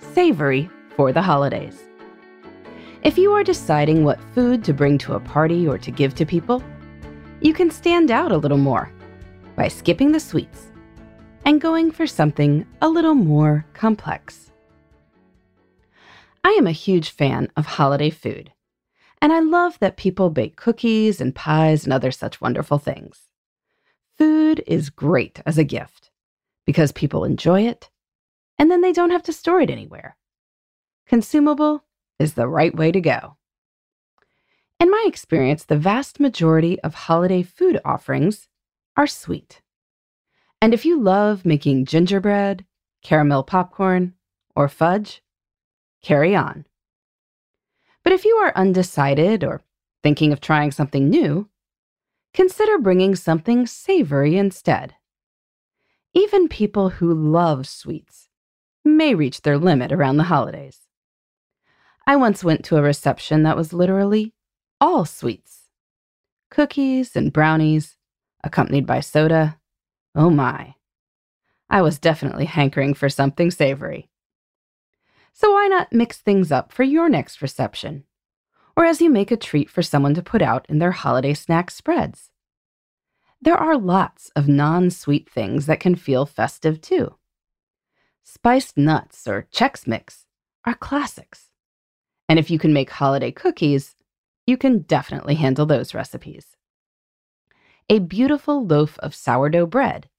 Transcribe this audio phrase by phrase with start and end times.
[0.00, 1.84] savory for the holidays.
[3.02, 6.26] If you are deciding what food to bring to a party or to give to
[6.26, 6.62] people,
[7.40, 8.92] you can stand out a little more
[9.54, 10.72] by skipping the sweets
[11.44, 14.50] and going for something a little more complex.
[16.44, 18.52] I am a huge fan of holiday food,
[19.22, 23.22] and I love that people bake cookies and pies and other such wonderful things.
[24.16, 26.10] Food is great as a gift
[26.66, 27.90] because people enjoy it
[28.58, 30.16] and then they don't have to store it anywhere.
[31.06, 31.84] Consumable
[32.18, 33.36] is the right way to go.
[34.80, 38.48] In my experience, the vast majority of holiday food offerings
[38.96, 39.60] are sweet.
[40.60, 42.64] And if you love making gingerbread,
[43.02, 44.14] caramel popcorn,
[44.54, 45.22] or fudge,
[46.02, 46.66] carry on.
[48.02, 49.62] But if you are undecided or
[50.02, 51.48] thinking of trying something new,
[52.34, 54.94] consider bringing something savory instead.
[56.14, 58.27] Even people who love sweets
[58.88, 60.80] may reach their limit around the holidays.
[62.06, 64.34] I once went to a reception that was literally
[64.80, 65.58] all sweets
[66.50, 67.96] cookies and brownies,
[68.42, 69.58] accompanied by soda.
[70.14, 70.74] Oh my.
[71.70, 74.08] I was definitely hankering for something savory.
[75.34, 78.04] So why not mix things up for your next reception?
[78.76, 81.70] Or as you make a treat for someone to put out in their holiday snack
[81.70, 82.30] spreads?
[83.40, 87.17] There are lots of non sweet things that can feel festive too.
[88.30, 90.26] Spiced nuts or Chex Mix
[90.66, 91.48] are classics.
[92.28, 93.96] And if you can make holiday cookies,
[94.46, 96.54] you can definitely handle those recipes.
[97.88, 100.10] A beautiful loaf of sourdough bread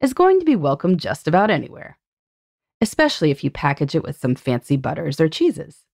[0.00, 1.98] is going to be welcome just about anywhere,
[2.80, 5.86] especially if you package it with some fancy butters or cheeses.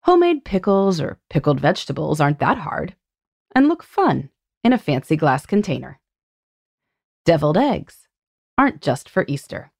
[0.00, 2.96] Homemade pickles or pickled vegetables aren't that hard
[3.54, 4.30] and look fun
[4.64, 6.00] in a fancy glass container.
[7.24, 8.08] Deviled eggs
[8.58, 9.70] aren't just for Easter.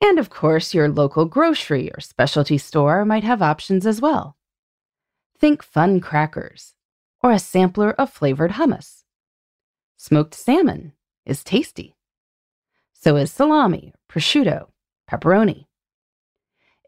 [0.00, 4.36] And of course, your local grocery or specialty store might have options as well.
[5.38, 6.74] Think fun crackers
[7.22, 9.04] or a sampler of flavored hummus.
[9.96, 10.92] Smoked salmon
[11.26, 11.94] is tasty.
[12.92, 14.68] So is salami, prosciutto,
[15.10, 15.66] pepperoni.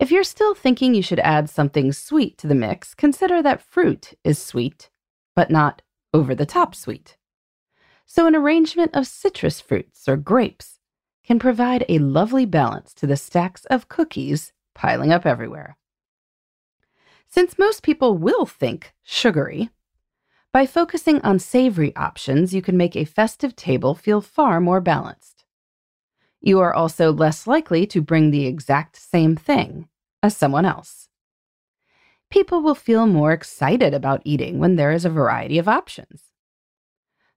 [0.01, 4.15] If you're still thinking you should add something sweet to the mix, consider that fruit
[4.25, 4.91] is sweet,
[5.37, 7.17] but not over the top sweet.
[8.05, 10.81] So, an arrangement of citrus fruits or grapes
[11.33, 15.79] can provide a lovely balance to the stacks of cookies piling up everywhere.
[17.27, 19.71] Since most people will think sugary,
[20.53, 25.47] by focusing on savory options, you can make a festive table feel far more balanced.
[26.43, 29.89] You are also less likely to bring the exact same thing
[30.23, 31.09] as someone else.
[32.29, 36.25] People will feel more excited about eating when there is a variety of options.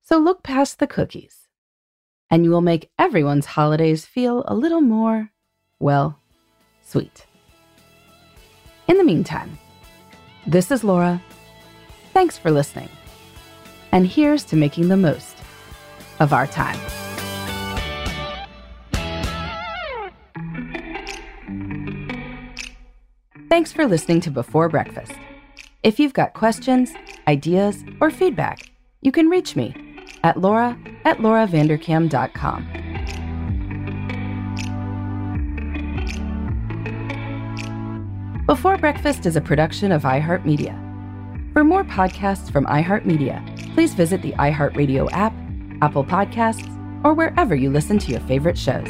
[0.02, 1.45] So look past the cookies
[2.30, 5.32] and you will make everyone's holidays feel a little more,
[5.80, 6.20] well,
[6.82, 7.26] sweet.
[8.88, 9.58] In the meantime,
[10.46, 11.22] this is Laura.
[12.14, 12.90] Thanks for listening.
[13.92, 15.38] And here's to making the most
[16.20, 16.80] of our time.
[23.50, 25.14] Thanks for listening to Before Breakfast.
[25.82, 26.94] If you've got questions,
[27.28, 28.70] ideas, or feedback,
[29.02, 29.85] you can reach me
[30.24, 32.86] at laura at lauravanderkam.com.
[38.46, 40.82] Before Breakfast is a production of iHeartMedia.
[41.54, 45.34] For more podcasts from iHeartMedia, please visit the iHeartRadio app,
[45.82, 46.72] Apple Podcasts,
[47.04, 48.90] or wherever you listen to your favorite shows.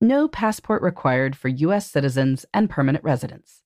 [0.00, 1.90] No passport required for U.S.
[1.90, 3.64] citizens and permanent residents.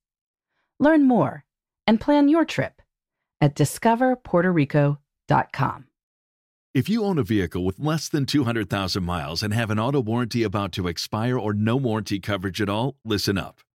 [0.81, 1.45] Learn more
[1.87, 2.81] and plan your trip
[3.41, 5.85] at discoverpuertorico.com.
[6.75, 10.43] If you own a vehicle with less than 200,000 miles and have an auto warranty
[10.43, 13.61] about to expire or no warranty coverage at all, listen up.